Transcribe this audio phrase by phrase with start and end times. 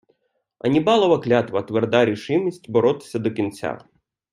[0.59, 3.83] Аннібалова клятва— тверда рішимість боротися до кінця